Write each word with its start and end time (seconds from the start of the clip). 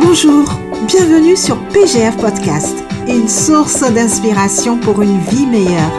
Bonjour, 0.00 0.44
bienvenue 0.86 1.36
sur 1.36 1.56
PGF 1.68 2.16
Podcast, 2.18 2.76
une 3.08 3.28
source 3.28 3.80
d'inspiration 3.92 4.78
pour 4.78 5.00
une 5.00 5.18
vie 5.20 5.46
meilleure. 5.46 5.90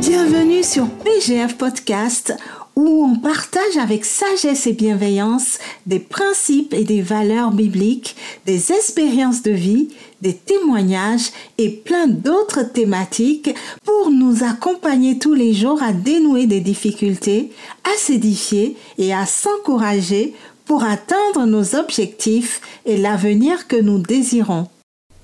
Bienvenue 0.00 0.62
sur 0.62 0.88
PGF 0.88 1.56
Podcast 1.56 2.36
où 2.78 3.04
on 3.04 3.16
partage 3.16 3.76
avec 3.76 4.04
sagesse 4.04 4.68
et 4.68 4.72
bienveillance 4.72 5.58
des 5.86 5.98
principes 5.98 6.72
et 6.72 6.84
des 6.84 7.02
valeurs 7.02 7.50
bibliques, 7.50 8.14
des 8.46 8.70
expériences 8.70 9.42
de 9.42 9.50
vie, 9.50 9.88
des 10.22 10.34
témoignages 10.34 11.32
et 11.58 11.70
plein 11.70 12.06
d'autres 12.06 12.62
thématiques 12.62 13.52
pour 13.84 14.12
nous 14.12 14.44
accompagner 14.44 15.18
tous 15.18 15.34
les 15.34 15.54
jours 15.54 15.82
à 15.82 15.92
dénouer 15.92 16.46
des 16.46 16.60
difficultés, 16.60 17.50
à 17.82 17.98
s'édifier 17.98 18.76
et 18.96 19.12
à 19.12 19.26
s'encourager 19.26 20.36
pour 20.64 20.84
atteindre 20.84 21.46
nos 21.46 21.74
objectifs 21.74 22.60
et 22.86 22.96
l'avenir 22.96 23.66
que 23.66 23.80
nous 23.80 23.98
désirons. 23.98 24.68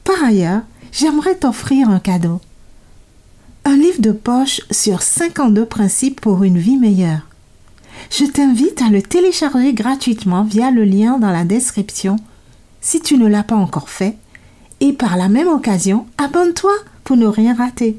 Par 0.03 0.25
ailleurs, 0.25 0.63
j'aimerais 0.91 1.37
t'offrir 1.37 1.89
un 1.89 2.01
cadeau. 2.01 2.41
Un 3.65 3.77
livre 3.77 4.01
de 4.01 4.11
poche 4.11 4.61
sur 4.73 5.03
52 5.03 5.65
principes 5.67 6.21
pour 6.21 6.43
une 6.43 6.59
vie 6.59 6.79
meilleure 6.79 7.29
je 8.11 8.25
t'invite 8.25 8.83
à 8.83 8.91
le 8.91 9.03
télécharger 9.03 9.73
gratuitement 9.73 10.45
via 10.45 10.71
le 10.71 10.85
lien 10.85 11.19
dans 11.19 11.31
la 11.31 11.45
description 11.45 12.17
si 12.81 13.01
tu 13.01 13.17
ne 13.17 13.27
l'as 13.27 13.43
pas 13.43 13.57
encore 13.57 13.89
fait. 13.89 14.17
Et 14.81 14.93
par 14.93 15.17
la 15.17 15.29
même 15.29 15.49
occasion, 15.49 16.07
abonne-toi 16.19 16.75
pour 17.03 17.17
ne 17.17 17.27
rien 17.27 17.55
rater. 17.55 17.99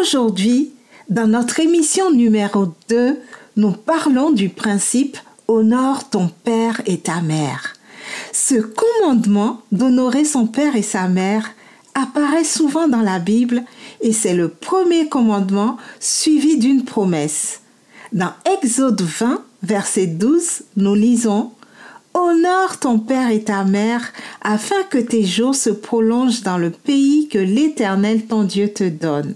Aujourd'hui, 0.00 0.70
dans 1.10 1.26
notre 1.26 1.60
émission 1.60 2.10
numéro 2.10 2.72
2, 2.88 3.18
nous 3.56 3.72
parlons 3.72 4.30
du 4.30 4.48
principe 4.48 5.16
Honore 5.48 6.08
ton 6.08 6.28
père 6.28 6.82
et 6.86 6.98
ta 6.98 7.20
mère. 7.20 7.74
Ce 8.32 8.54
commandement 8.54 9.62
d'honorer 9.72 10.24
son 10.24 10.46
père 10.46 10.76
et 10.76 10.82
sa 10.82 11.08
mère 11.08 11.50
apparaît 11.94 12.44
souvent 12.44 12.88
dans 12.88 13.00
la 13.00 13.18
Bible 13.18 13.62
et 14.00 14.12
c'est 14.12 14.34
le 14.34 14.48
premier 14.48 15.08
commandement 15.08 15.76
suivi 16.00 16.58
d'une 16.58 16.84
promesse. 16.84 17.60
Dans 18.12 18.32
Exode 18.44 19.02
20, 19.02 19.42
verset 19.64 20.06
12, 20.06 20.62
nous 20.76 20.94
lisons 20.94 21.50
Honore 22.14 22.78
ton 22.78 23.00
père 23.00 23.30
et 23.30 23.42
ta 23.42 23.64
mère, 23.64 24.12
afin 24.42 24.82
que 24.88 24.98
tes 24.98 25.24
jours 25.24 25.56
se 25.56 25.70
prolongent 25.70 26.42
dans 26.42 26.56
le 26.56 26.70
pays 26.70 27.28
que 27.28 27.38
l'Éternel 27.38 28.24
ton 28.26 28.44
Dieu 28.44 28.72
te 28.72 28.88
donne. 28.88 29.34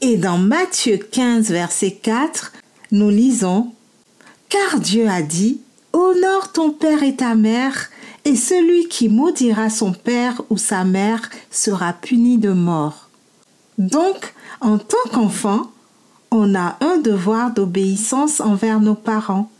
Et 0.00 0.16
dans 0.16 0.36
Matthieu 0.36 0.98
15, 0.98 1.50
verset 1.50 1.92
4, 1.92 2.52
nous 2.90 3.08
lisons 3.08 3.72
Car 4.48 4.80
Dieu 4.80 5.08
a 5.08 5.22
dit 5.22 5.60
Honore 5.92 6.52
ton 6.52 6.72
père 6.72 7.04
et 7.04 7.14
ta 7.14 7.36
mère, 7.36 7.88
et 8.24 8.34
celui 8.34 8.88
qui 8.88 9.08
maudira 9.08 9.70
son 9.70 9.92
père 9.92 10.42
ou 10.50 10.58
sa 10.58 10.84
mère 10.84 11.30
sera 11.52 11.92
puni 11.92 12.36
de 12.38 12.50
mort. 12.50 13.08
Donc, 13.78 14.34
en 14.60 14.78
tant 14.78 15.08
qu'enfant, 15.12 15.70
on 16.36 16.54
a 16.54 16.76
un 16.80 16.98
devoir 16.98 17.52
d'obéissance 17.52 18.40
envers 18.40 18.80
nos 18.80 18.94
parents. 18.94 19.50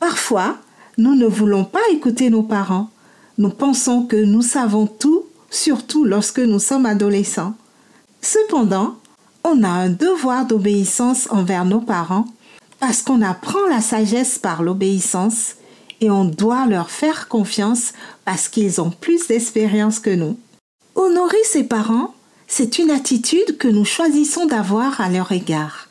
Parfois, 0.00 0.56
nous 0.96 1.14
ne 1.14 1.26
voulons 1.26 1.64
pas 1.64 1.82
écouter 1.92 2.30
nos 2.30 2.42
parents. 2.42 2.88
Nous 3.36 3.50
pensons 3.50 4.04
que 4.06 4.16
nous 4.16 4.42
savons 4.42 4.86
tout, 4.86 5.26
surtout 5.50 6.04
lorsque 6.04 6.38
nous 6.38 6.58
sommes 6.58 6.86
adolescents. 6.86 7.54
Cependant, 8.22 8.96
on 9.44 9.62
a 9.62 9.68
un 9.68 9.90
devoir 9.90 10.46
d'obéissance 10.46 11.28
envers 11.30 11.66
nos 11.66 11.80
parents 11.80 12.24
parce 12.80 13.02
qu'on 13.02 13.20
apprend 13.20 13.66
la 13.68 13.82
sagesse 13.82 14.38
par 14.38 14.62
l'obéissance 14.62 15.56
et 16.00 16.10
on 16.10 16.24
doit 16.24 16.66
leur 16.66 16.90
faire 16.90 17.28
confiance 17.28 17.92
parce 18.24 18.48
qu'ils 18.48 18.80
ont 18.80 18.90
plus 18.90 19.26
d'expérience 19.26 19.98
que 19.98 20.10
nous. 20.10 20.38
Honorer 20.94 21.44
ses 21.44 21.64
parents, 21.64 22.14
c'est 22.46 22.78
une 22.78 22.90
attitude 22.90 23.58
que 23.58 23.68
nous 23.68 23.84
choisissons 23.84 24.46
d'avoir 24.46 25.00
à 25.00 25.10
leur 25.10 25.32
égard. 25.32 25.87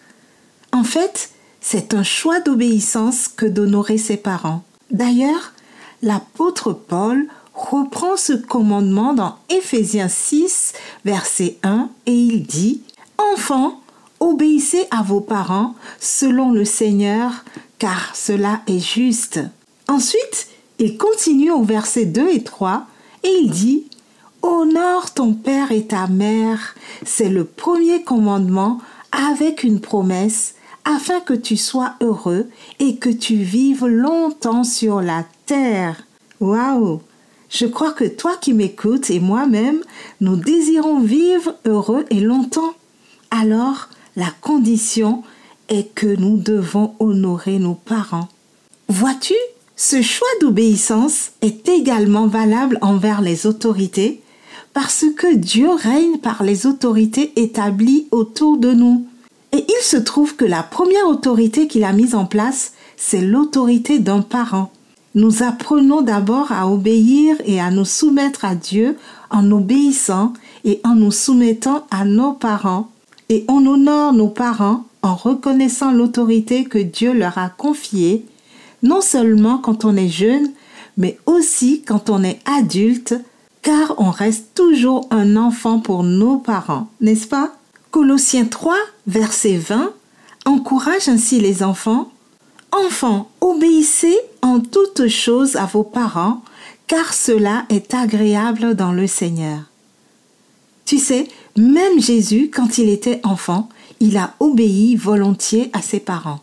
En 0.71 0.83
fait, 0.83 1.31
c'est 1.61 1.93
un 1.93 2.03
choix 2.03 2.39
d'obéissance 2.39 3.27
que 3.27 3.45
d'honorer 3.45 3.97
ses 3.97 4.17
parents. 4.17 4.63
D'ailleurs, 4.91 5.53
l'apôtre 6.01 6.73
Paul 6.73 7.27
reprend 7.53 8.15
ce 8.17 8.33
commandement 8.33 9.13
dans 9.13 9.37
Éphésiens 9.49 10.07
6, 10.07 10.73
verset 11.05 11.57
1, 11.63 11.89
et 12.05 12.13
il 12.13 12.43
dit 12.43 12.81
Enfants, 13.17 13.81
obéissez 14.19 14.85
à 14.91 15.01
vos 15.01 15.21
parents 15.21 15.75
selon 15.99 16.51
le 16.51 16.65
Seigneur, 16.65 17.31
car 17.79 18.15
cela 18.15 18.61
est 18.67 18.79
juste. 18.79 19.39
Ensuite, 19.87 20.47
il 20.79 20.97
continue 20.97 21.51
au 21.51 21.63
verset 21.63 22.05
2 22.05 22.29
et 22.29 22.43
3, 22.43 22.85
et 23.23 23.31
il 23.41 23.49
dit 23.49 23.87
Honore 24.43 25.13
ton 25.13 25.33
père 25.33 25.71
et 25.71 25.87
ta 25.87 26.07
mère. 26.07 26.75
C'est 27.03 27.29
le 27.29 27.43
premier 27.43 28.03
commandement 28.03 28.79
avec 29.11 29.63
une 29.63 29.79
promesse 29.79 30.55
afin 30.85 31.19
que 31.19 31.33
tu 31.33 31.57
sois 31.57 31.95
heureux 32.01 32.49
et 32.79 32.95
que 32.95 33.09
tu 33.09 33.35
vives 33.35 33.85
longtemps 33.85 34.63
sur 34.63 35.01
la 35.01 35.25
terre. 35.45 36.03
Waouh 36.39 37.01
Je 37.49 37.65
crois 37.65 37.91
que 37.91 38.05
toi 38.05 38.35
qui 38.39 38.53
m'écoutes 38.53 39.09
et 39.09 39.19
moi-même, 39.19 39.81
nous 40.21 40.37
désirons 40.37 40.99
vivre 40.99 41.55
heureux 41.65 42.05
et 42.09 42.19
longtemps. 42.19 42.73
Alors, 43.31 43.89
la 44.15 44.29
condition 44.41 45.23
est 45.69 45.93
que 45.93 46.15
nous 46.15 46.37
devons 46.37 46.95
honorer 46.99 47.59
nos 47.59 47.75
parents. 47.75 48.29
Vois-tu, 48.87 49.35
ce 49.75 50.01
choix 50.01 50.27
d'obéissance 50.41 51.31
est 51.41 51.67
également 51.67 52.27
valable 52.27 52.79
envers 52.81 53.21
les 53.21 53.45
autorités 53.45 54.21
parce 54.79 55.05
que 55.17 55.33
Dieu 55.33 55.71
règne 55.71 56.19
par 56.19 56.43
les 56.43 56.67
autorités 56.67 57.33
établies 57.35 58.05
autour 58.11 58.59
de 58.59 58.73
nous. 58.73 59.07
Et 59.51 59.65
il 59.67 59.81
se 59.81 59.97
trouve 59.97 60.35
que 60.35 60.45
la 60.45 60.61
première 60.61 61.07
autorité 61.07 61.65
qu'il 61.65 61.83
a 61.83 61.93
mise 61.93 62.13
en 62.13 62.25
place, 62.25 62.73
c'est 62.95 63.21
l'autorité 63.21 63.97
d'un 63.97 64.21
parent. 64.21 64.71
Nous 65.15 65.41
apprenons 65.41 66.03
d'abord 66.03 66.51
à 66.51 66.69
obéir 66.69 67.37
et 67.43 67.59
à 67.59 67.71
nous 67.71 67.85
soumettre 67.85 68.45
à 68.45 68.53
Dieu 68.53 68.95
en 69.31 69.51
obéissant 69.51 70.33
et 70.63 70.79
en 70.83 70.93
nous 70.93 71.09
soumettant 71.09 71.87
à 71.89 72.05
nos 72.05 72.33
parents. 72.33 72.91
Et 73.29 73.45
on 73.47 73.65
honore 73.65 74.13
nos 74.13 74.29
parents 74.29 74.85
en 75.01 75.15
reconnaissant 75.15 75.91
l'autorité 75.91 76.65
que 76.65 76.77
Dieu 76.77 77.13
leur 77.13 77.39
a 77.39 77.49
confiée, 77.49 78.25
non 78.83 79.01
seulement 79.01 79.57
quand 79.57 79.85
on 79.85 79.95
est 79.95 80.07
jeune, 80.07 80.51
mais 80.97 81.17
aussi 81.25 81.81
quand 81.81 82.11
on 82.11 82.23
est 82.23 82.41
adulte, 82.45 83.15
car 83.67 83.95
on 83.97 84.11
reste 84.11 84.55
toujours 84.55 85.09
un 85.11 85.35
enfant 85.35 85.79
pour 85.79 86.01
nos 86.03 86.37
parents, 86.37 86.87
n'est-ce 87.01 87.27
pas? 87.27 87.51
Colossiens 87.91 88.45
3, 88.45 88.77
verset 89.07 89.57
20, 89.57 89.91
encourage 90.45 91.09
ainsi 91.09 91.41
les 91.41 91.63
enfants. 91.63 92.09
Enfants, 92.71 93.29
obéissez 93.41 94.17
en 94.41 94.61
toutes 94.61 95.09
choses 95.09 95.57
à 95.57 95.65
vos 95.65 95.83
parents, 95.83 96.43
car 96.87 97.13
cela 97.13 97.65
est 97.67 97.93
agréable 97.93 98.73
dans 98.73 98.93
le 98.93 99.05
Seigneur. 99.05 99.59
Tu 100.85 100.97
sais, 100.97 101.27
même 101.57 101.99
Jésus, 101.99 102.49
quand 102.49 102.77
il 102.77 102.87
était 102.87 103.19
enfant, 103.25 103.67
il 103.99 104.15
a 104.15 104.33
obéi 104.39 104.95
volontiers 104.95 105.71
à 105.73 105.81
ses 105.81 105.99
parents. 105.99 106.39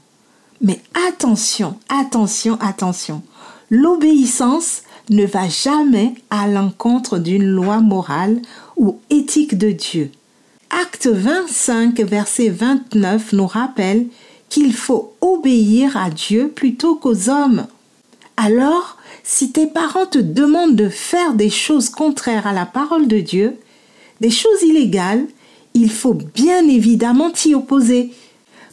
Mais 0.61 0.79
attention, 1.09 1.79
attention, 1.89 2.59
attention. 2.61 3.23
L'obéissance 3.71 4.83
ne 5.11 5.25
va 5.25 5.49
jamais 5.49 6.15
à 6.31 6.49
l'encontre 6.49 7.19
d'une 7.19 7.47
loi 7.47 7.81
morale 7.81 8.41
ou 8.77 8.99
éthique 9.11 9.59
de 9.59 9.71
Dieu. 9.71 10.11
Acte 10.71 11.07
25, 11.07 12.01
verset 12.01 12.49
29 12.49 13.33
nous 13.33 13.47
rappelle 13.47 14.07
qu'il 14.49 14.73
faut 14.73 15.15
obéir 15.21 15.97
à 15.97 16.11
Dieu 16.11 16.49
plutôt 16.49 16.97
qu'aux 16.97 17.29
hommes. 17.29 17.67
Alors, 18.37 18.97
si 19.23 19.53
tes 19.53 19.67
parents 19.67 20.07
te 20.07 20.19
demandent 20.19 20.77
de 20.77 20.89
faire 20.89 21.35
des 21.35 21.51
choses 21.51 21.89
contraires 21.89 22.47
à 22.47 22.53
la 22.53 22.67
parole 22.67 23.07
de 23.07 23.21
Dieu, 23.21 23.57
des 24.21 24.31
choses 24.31 24.63
illégales, 24.63 25.27
il 25.75 25.91
faut 25.91 26.15
bien 26.15 26.67
évidemment 26.69 27.31
t'y 27.31 27.55
opposer. 27.55 28.13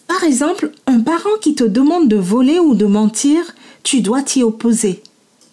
Par 0.08 0.24
exemple, 0.24 0.72
un 0.88 1.00
parent 1.00 1.38
qui 1.42 1.56
te 1.56 1.64
demande 1.64 2.08
de 2.08 2.18
voler 2.18 2.60
ou 2.60 2.76
de 2.76 2.86
mentir, 2.86 3.56
tu 3.84 4.02
dois 4.02 4.22
t'y 4.22 4.44
opposer. 4.44 5.02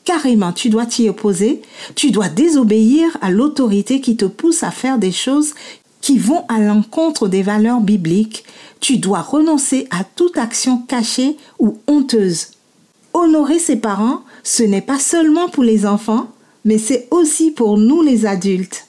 Carrément, 0.08 0.55
tu 0.55 0.70
dois 0.70 0.87
t'y 0.87 1.06
opposer. 1.10 1.60
Tu 1.94 2.10
dois 2.10 2.31
désobéir 2.31 3.14
à 3.20 3.31
l'autorité 3.31 4.00
qui 4.00 4.16
te 4.16 4.25
pousse 4.25 4.62
à 4.62 4.70
faire 4.70 4.96
des 4.96 5.12
choses 5.12 5.52
qui 6.00 6.16
vont 6.16 6.46
à 6.49 6.60
l'encontre 6.60 7.28
des 7.28 7.43
valeurs 7.43 7.82
bibliques, 7.82 8.44
tu 8.81 8.96
dois 8.96 9.20
renoncer 9.20 9.87
à 9.90 10.05
toute 10.05 10.38
action 10.38 10.78
cachée 10.78 11.37
ou 11.58 11.76
honteuse. 11.87 12.52
Honorer 13.12 13.58
ses 13.58 13.76
parents, 13.76 14.22
ce 14.44 14.62
n'est 14.62 14.81
pas 14.81 14.99
seulement 14.99 15.50
pour 15.50 15.62
les 15.62 15.84
enfants, 15.84 16.28
mais 16.64 16.78
c'est 16.78 17.06
aussi 17.11 17.50
pour 17.50 17.76
nous 17.76 18.00
les 18.00 18.25
adultes. 18.25 18.87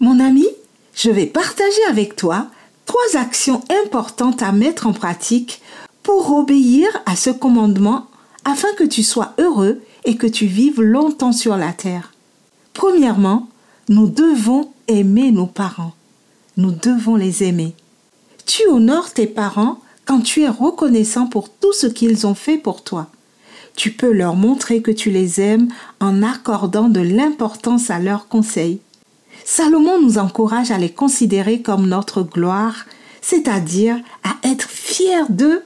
Mon 0.00 0.20
ami, 0.20 0.46
je 0.94 1.10
vais 1.10 1.26
partager 1.26 1.84
avec 1.90 2.16
toi 2.16 2.46
trois 2.86 3.20
actions 3.20 3.60
importantes 3.84 4.40
à 4.40 4.52
mettre 4.52 4.86
en 4.86 4.94
pratique 4.94 5.60
pour 6.02 6.34
obéir 6.34 6.88
à 7.04 7.14
ce 7.14 7.28
commandement 7.28 8.06
afin 8.46 8.72
que 8.78 8.84
tu 8.84 9.02
sois 9.02 9.34
heureux 9.38 9.82
et 10.04 10.16
que 10.16 10.26
tu 10.26 10.46
vives 10.46 10.80
longtemps 10.80 11.32
sur 11.32 11.56
la 11.56 11.72
terre. 11.72 12.12
Premièrement, 12.74 13.48
nous 13.88 14.08
devons 14.08 14.70
aimer 14.88 15.30
nos 15.30 15.46
parents. 15.46 15.92
Nous 16.56 16.72
devons 16.72 17.16
les 17.16 17.44
aimer. 17.44 17.74
Tu 18.46 18.66
honores 18.68 19.12
tes 19.12 19.26
parents 19.26 19.80
quand 20.04 20.20
tu 20.20 20.42
es 20.42 20.48
reconnaissant 20.48 21.26
pour 21.26 21.48
tout 21.48 21.72
ce 21.72 21.86
qu'ils 21.86 22.26
ont 22.26 22.34
fait 22.34 22.58
pour 22.58 22.82
toi. 22.82 23.08
Tu 23.76 23.92
peux 23.92 24.12
leur 24.12 24.36
montrer 24.36 24.82
que 24.82 24.90
tu 24.90 25.10
les 25.10 25.40
aimes 25.40 25.68
en 26.00 26.22
accordant 26.22 26.88
de 26.88 27.00
l'importance 27.00 27.90
à 27.90 27.98
leurs 27.98 28.28
conseils. 28.28 28.80
Salomon 29.44 30.00
nous 30.00 30.18
encourage 30.18 30.70
à 30.70 30.78
les 30.78 30.90
considérer 30.90 31.62
comme 31.62 31.86
notre 31.86 32.22
gloire, 32.22 32.86
c'est-à-dire 33.22 33.98
à 34.24 34.48
être 34.48 34.68
fiers 34.68 35.28
d'eux. 35.30 35.62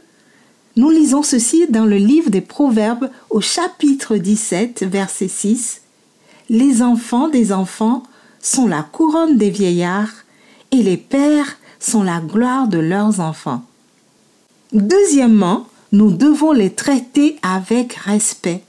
Nous 0.77 0.91
lisons 0.91 1.23
ceci 1.23 1.67
dans 1.71 1.87
le 1.87 1.97
livre 1.97 2.29
des 2.29 2.43
Proverbes 2.43 3.11
au 3.31 3.41
chapitre 3.41 4.19
17, 4.19 4.83
verset 4.83 5.29
6. 5.29 5.81
Les 6.51 6.83
enfants 6.83 7.29
des 7.29 7.51
enfants 7.51 8.03
sont 8.43 8.69
la 8.69 8.83
couronne 8.83 9.39
des 9.39 9.49
vieillards 9.49 10.13
et 10.73 10.83
les 10.83 10.99
pères 10.99 11.57
sont 11.81 12.03
la 12.03 12.21
gloire 12.21 12.69
de 12.69 12.77
leurs 12.77 13.21
enfants. 13.21 13.63
Deuxièmement, 14.75 15.67
nous 15.93 16.11
devons 16.11 16.53
les 16.53 16.71
traiter 16.71 17.37
avec 17.41 17.95
respect. 17.95 18.63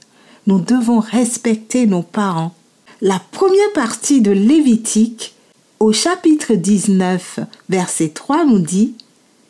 Nous 0.46 0.60
devons 0.60 1.00
respecter 1.00 1.86
nos 1.86 2.02
parents. 2.02 2.54
La 3.02 3.20
première 3.32 3.72
partie 3.74 4.22
de 4.22 4.30
Lévitique, 4.30 5.34
au 5.78 5.92
chapitre 5.92 6.54
19, 6.54 7.40
verset 7.68 8.08
3, 8.08 8.46
nous 8.46 8.60
dit, 8.60 8.94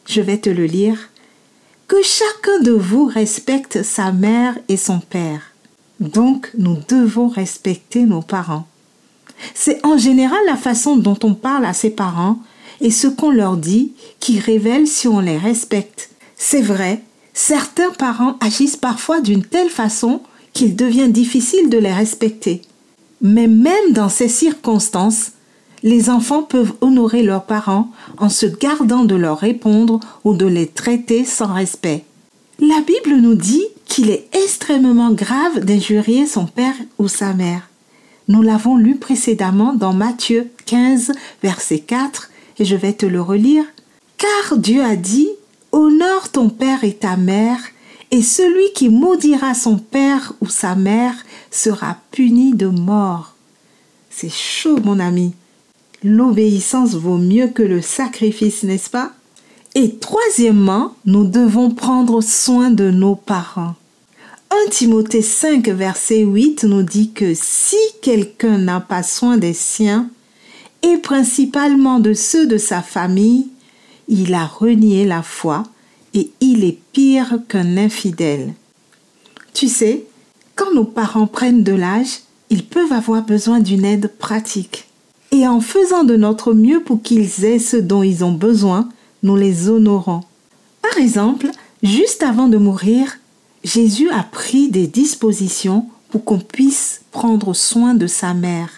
je 0.07 0.21
vais 0.21 0.39
te 0.39 0.51
le 0.51 0.65
lire, 0.65 0.99
que 1.89 2.03
chacun 2.03 2.61
de 2.61 2.73
vous 2.73 3.07
respecte 3.07 3.83
sa 3.83 4.13
mère 4.13 4.57
et 4.69 4.77
son 4.77 5.01
père. 5.01 5.41
Donc, 6.01 6.51
nous 6.57 6.77
devons 6.89 7.29
respecter 7.29 8.03
nos 8.03 8.21
parents. 8.21 8.69
C'est 9.55 9.85
en 9.85 9.97
général 9.97 10.39
la 10.47 10.57
façon 10.57 10.97
dont 10.97 11.19
on 11.23 11.35
parle 11.35 11.65
à 11.65 11.73
ses 11.73 11.91
parents 11.91 12.39
et 12.81 12.91
ce 12.91 13.09
qu'on 13.09 13.31
leur 13.31 13.57
dit 13.57 13.93
qui 14.21 14.39
révèle 14.39 14.87
si 14.87 15.09
on 15.09 15.21
les 15.21 15.39
respecte. 15.39 16.11
C'est 16.37 16.61
vrai, 16.61 17.03
certains 17.33 17.91
parents 17.91 18.37
agissent 18.41 18.77
parfois 18.77 19.21
d'une 19.21 19.45
telle 19.45 19.71
façon 19.71 20.21
qu'il 20.53 20.77
devient 20.77 21.09
difficile 21.09 21.71
de 21.71 21.79
les 21.79 21.93
respecter. 21.93 22.63
Mais 23.23 23.49
même 23.49 23.93
dans 23.93 24.09
ces 24.09 24.29
circonstances, 24.29 25.33
les 25.83 26.11
enfants 26.11 26.43
peuvent 26.43 26.75
honorer 26.81 27.23
leurs 27.23 27.45
parents 27.45 27.91
en 28.19 28.29
se 28.29 28.47
gardant 28.47 29.05
de 29.05 29.15
leur 29.15 29.39
répondre 29.39 30.01
ou 30.25 30.35
de 30.35 30.47
les 30.47 30.67
traiter 30.67 31.25
sans 31.25 31.53
respect. 31.53 32.05
La 32.61 32.81
Bible 32.81 33.21
nous 33.21 33.35
dit 33.35 33.65
qu'il 33.87 34.11
est 34.11 34.29
extrêmement 34.33 35.13
grave 35.13 35.61
d'injurier 35.61 36.27
son 36.27 36.47
père 36.47 36.75
ou 36.99 37.09
sa 37.09 37.33
mère. 37.33 37.69
Nous 38.27 38.43
l'avons 38.43 38.77
lu 38.77 38.97
précédemment 38.97 39.73
dans 39.73 39.93
Matthieu 39.95 40.51
15, 40.67 41.13
verset 41.43 41.79
4, 41.79 42.31
et 42.59 42.65
je 42.65 42.77
vais 42.77 42.93
te 42.93 43.07
le 43.07 43.23
relire. 43.23 43.65
Car 44.19 44.59
Dieu 44.59 44.83
a 44.83 44.97
dit, 44.97 45.29
Honore 45.73 46.31
ton 46.31 46.49
père 46.49 46.85
et 46.85 46.95
ta 46.95 47.17
mère, 47.17 47.61
et 48.11 48.23
celui 48.23 48.73
qui 48.75 48.89
maudira 48.89 49.55
son 49.55 49.79
père 49.79 50.33
ou 50.41 50.47
sa 50.47 50.75
mère 50.75 51.15
sera 51.51 51.97
puni 52.11 52.55
de 52.55 52.67
mort. 52.67 53.35
C'est 54.11 54.33
chaud, 54.33 54.79
mon 54.83 54.99
ami. 54.99 55.35
L'obéissance 56.05 56.95
vaut 56.95 57.19
mieux 57.19 57.49
que 57.49 57.63
le 57.63 57.83
sacrifice, 57.83 58.63
n'est-ce 58.63 58.91
pas? 58.91 59.13
Et 59.75 59.97
troisièmement, 59.97 60.95
nous 61.05 61.25
devons 61.25 61.71
prendre 61.71 62.21
soin 62.21 62.71
de 62.71 62.91
nos 62.91 63.17
parents. 63.17 63.75
1 64.51 64.71
Timothée 64.71 65.23
5, 65.23 65.69
verset 65.69 66.23
8 66.23 66.65
nous 66.65 66.83
dit 66.83 67.11
que 67.11 67.35
si 67.35 67.77
quelqu'un 68.01 68.59
n'a 68.59 68.81
pas 68.81 69.03
soin 69.03 69.37
des 69.37 69.53
siens, 69.53 70.09
et 70.83 70.97
principalement 70.99 71.99
de 71.99 72.15
ceux 72.15 72.47
de 72.47 72.57
sa 72.57 72.83
famille, 72.83 73.49
il 74.07 74.33
a 74.35 74.47
renié 74.47 75.05
la 75.05 75.23
foi 75.23 75.65
et 76.15 76.31
il 76.41 76.65
est 76.65 76.79
pire 76.93 77.41
qu'un 77.49 77.77
infidèle. 77.77 78.55
Tu 79.53 79.69
sais, 79.69 80.05
quand 80.55 80.73
nos 80.75 80.85
parents 80.85 81.27
prennent 81.27 81.65
de 81.65 81.73
l'âge, 81.73 82.21
ils 82.51 82.65
peuvent 82.65 82.93
avoir 82.93 83.23
besoin 83.23 83.61
d'une 83.61 83.85
aide 83.85 84.13
pratique. 84.19 84.88
Et 85.31 85.47
en 85.47 85.61
faisant 85.61 86.05
de 86.05 86.17
notre 86.17 86.55
mieux 86.55 86.81
pour 86.81 87.03
qu'ils 87.03 87.45
aient 87.45 87.59
ce 87.59 87.77
dont 87.77 88.03
ils 88.03 88.25
ont 88.25 88.33
besoin, 88.33 88.89
nous 89.23 89.37
les 89.37 89.69
honorons. 89.69 90.23
Par 90.83 90.99
exemple, 90.99 91.51
juste 91.83 92.23
avant 92.23 92.49
de 92.49 92.57
mourir, 92.57 93.19
Jésus 93.65 94.09
a 94.11 94.23
pris 94.23 94.71
des 94.71 94.87
dispositions 94.87 95.87
pour 96.11 96.25
qu'on 96.25 96.39
puisse 96.39 97.03
prendre 97.11 97.55
soin 97.55 97.95
de 97.95 98.07
sa 98.07 98.33
mère. 98.35 98.71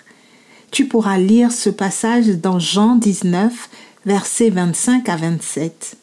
Tu 0.71 0.87
pourras 0.87 1.19
lire 1.19 1.53
ce 1.53 1.71
passage 1.71 2.29
dans 2.29 2.59
Jean 2.59 2.97
19, 2.97 3.69
versets 4.07 4.51
25 4.51 5.09
à 5.09 5.17
27. 5.17 5.97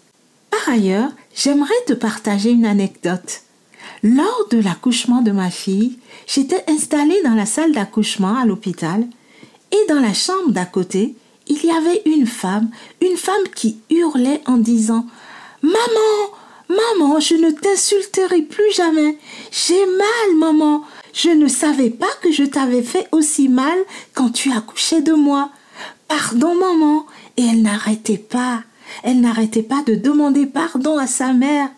Par 0.51 0.73
ailleurs, 0.73 1.09
j'aimerais 1.35 1.69
te 1.87 1.93
partager 1.93 2.51
une 2.51 2.65
anecdote. 2.65 3.41
Lors 4.03 4.47
de 4.51 4.59
l'accouchement 4.59 5.21
de 5.21 5.31
ma 5.31 5.49
fille, 5.49 5.97
j'étais 6.27 6.63
installée 6.67 7.19
dans 7.23 7.33
la 7.33 7.45
salle 7.45 7.71
d'accouchement 7.71 8.35
à 8.35 8.45
l'hôpital 8.45 9.05
et 9.71 9.85
dans 9.89 9.99
la 9.99 10.13
chambre 10.13 10.51
d'à 10.51 10.65
côté, 10.65 11.15
il 11.47 11.63
y 11.63 11.71
avait 11.71 12.01
une 12.05 12.27
femme, 12.27 12.69
une 13.01 13.17
femme 13.17 13.35
qui 13.55 13.77
hurlait 13.89 14.41
en 14.45 14.57
disant 14.57 15.05
Maman, 15.61 16.31
maman, 16.69 17.19
je 17.19 17.35
ne 17.35 17.51
t'insulterai 17.51 18.41
plus 18.41 18.71
jamais. 18.75 19.17
J'ai 19.51 19.85
mal, 19.85 20.37
maman. 20.37 20.83
Je 21.13 21.29
ne 21.29 21.47
savais 21.47 21.89
pas 21.89 22.09
que 22.21 22.31
je 22.31 22.43
t'avais 22.43 22.83
fait 22.83 23.07
aussi 23.11 23.49
mal 23.49 23.77
quand 24.13 24.29
tu 24.29 24.51
accouchais 24.51 25.01
de 25.01 25.13
moi. 25.13 25.49
Pardon, 26.07 26.55
maman. 26.55 27.05
Et 27.37 27.45
elle 27.45 27.61
n'arrêtait 27.61 28.17
pas. 28.17 28.63
Elle 29.03 29.21
n'arrêtait 29.21 29.63
pas 29.63 29.83
de 29.85 29.95
demander 29.95 30.45
pardon 30.45 30.97
à 30.97 31.07
sa 31.07 31.33
mère. 31.33 31.69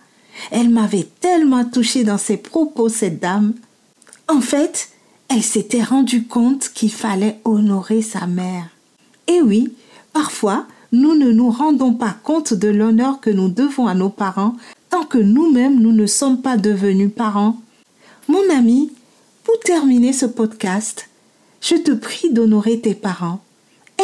Elle 0.51 0.69
m'avait 0.69 1.07
tellement 1.19 1.65
touchée 1.65 2.03
dans 2.03 2.17
ses 2.17 2.37
propos, 2.37 2.89
cette 2.89 3.19
dame. 3.19 3.53
En 4.27 4.41
fait, 4.41 4.89
elle 5.29 5.43
s'était 5.43 5.83
rendue 5.83 6.25
compte 6.25 6.69
qu'il 6.73 6.91
fallait 6.91 7.39
honorer 7.45 8.01
sa 8.01 8.27
mère. 8.27 8.69
Et 9.27 9.41
oui, 9.41 9.73
parfois, 10.11 10.65
nous 10.91 11.15
ne 11.15 11.31
nous 11.31 11.51
rendons 11.51 11.93
pas 11.93 12.15
compte 12.23 12.53
de 12.53 12.67
l'honneur 12.67 13.21
que 13.21 13.29
nous 13.29 13.47
devons 13.47 13.87
à 13.87 13.93
nos 13.93 14.09
parents 14.09 14.55
tant 14.89 15.05
que 15.05 15.19
nous-mêmes 15.19 15.79
nous 15.79 15.91
ne 15.91 16.07
sommes 16.07 16.41
pas 16.41 16.57
devenus 16.57 17.11
parents. 17.15 17.57
Mon 18.27 18.41
ami, 18.49 18.91
pour 19.43 19.59
terminer 19.59 20.13
ce 20.13 20.25
podcast, 20.25 21.09
je 21.61 21.75
te 21.75 21.91
prie 21.91 22.31
d'honorer 22.31 22.79
tes 22.79 22.95
parents. 22.95 23.41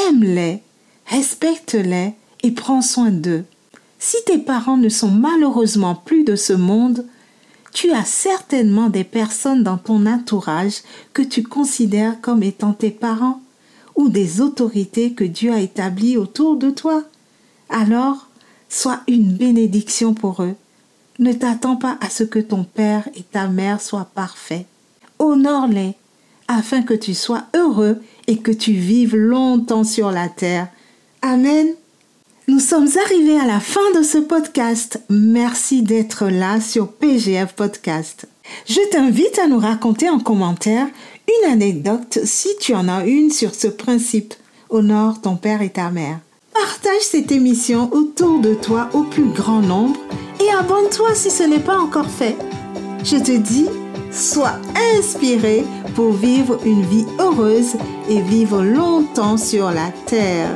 Aime-les, 0.07 0.61
respecte-les 1.07 2.13
et 2.43 2.51
prends 2.51 2.81
soin 2.81 3.09
d'eux. 3.09 3.45
Si 3.97 4.17
tes 4.27 4.37
parents 4.37 4.77
ne 4.77 4.89
sont 4.89 5.09
malheureusement 5.09 5.95
plus 5.95 6.23
de 6.23 6.35
ce 6.35 6.53
monde, 6.53 7.05
tu 7.75 7.91
as 7.91 8.05
certainement 8.05 8.87
des 8.87 9.03
personnes 9.03 9.61
dans 9.61 9.77
ton 9.77 10.05
entourage 10.05 10.81
que 11.11 11.21
tu 11.21 11.43
considères 11.43 12.21
comme 12.21 12.41
étant 12.41 12.71
tes 12.71 12.89
parents 12.89 13.41
ou 13.97 14.07
des 14.07 14.39
autorités 14.39 15.11
que 15.11 15.25
Dieu 15.25 15.51
a 15.51 15.59
établies 15.59 16.15
autour 16.15 16.55
de 16.55 16.69
toi. 16.69 17.03
Alors, 17.67 18.29
sois 18.69 19.01
une 19.09 19.33
bénédiction 19.33 20.13
pour 20.13 20.41
eux. 20.41 20.55
Ne 21.19 21.33
t'attends 21.33 21.75
pas 21.75 21.97
à 21.99 22.09
ce 22.09 22.23
que 22.23 22.39
ton 22.39 22.63
père 22.63 23.09
et 23.13 23.23
ta 23.23 23.49
mère 23.49 23.81
soient 23.81 24.09
parfaits. 24.15 24.65
Honore-les 25.19 25.95
afin 26.47 26.81
que 26.81 26.93
tu 26.93 27.13
sois 27.13 27.43
heureux 27.53 28.01
et 28.27 28.37
que 28.37 28.51
tu 28.51 28.71
vives 28.71 29.17
longtemps 29.17 29.83
sur 29.83 30.11
la 30.11 30.29
terre. 30.29 30.69
Amen. 31.21 31.67
Nous 32.47 32.59
sommes 32.59 32.87
arrivés 33.03 33.39
à 33.39 33.47
la 33.47 33.59
fin 33.59 33.91
de 33.97 34.03
ce 34.03 34.19
podcast. 34.19 35.01
Merci 35.09 35.81
d'être 35.81 36.27
là 36.27 36.61
sur 36.61 36.89
PGF 36.89 37.53
Podcast. 37.55 38.27
Je 38.67 38.87
t'invite 38.91 39.39
à 39.39 39.47
nous 39.47 39.57
raconter 39.57 40.11
en 40.11 40.19
commentaire 40.19 40.85
une 41.27 41.51
anecdote 41.51 42.19
si 42.23 42.49
tu 42.59 42.75
en 42.75 42.87
as 42.87 43.07
une 43.07 43.31
sur 43.31 43.55
ce 43.55 43.67
principe. 43.67 44.35
Honore 44.69 45.21
ton 45.21 45.37
père 45.37 45.63
et 45.63 45.71
ta 45.71 45.89
mère. 45.89 46.19
Partage 46.53 47.01
cette 47.01 47.31
émission 47.31 47.91
autour 47.91 48.39
de 48.39 48.53
toi 48.53 48.89
au 48.93 49.01
plus 49.01 49.25
grand 49.25 49.61
nombre 49.61 49.99
et 50.39 50.51
abonne-toi 50.51 51.15
si 51.15 51.31
ce 51.31 51.41
n'est 51.41 51.57
pas 51.57 51.79
encore 51.79 52.11
fait. 52.11 52.37
Je 53.03 53.17
te 53.17 53.35
dis, 53.35 53.65
sois 54.11 54.59
inspiré 54.95 55.65
pour 55.95 56.11
vivre 56.11 56.59
une 56.63 56.83
vie 56.83 57.07
heureuse 57.17 57.73
et 58.07 58.21
vivre 58.21 58.63
longtemps 58.63 59.37
sur 59.37 59.71
la 59.71 59.89
terre. 60.05 60.51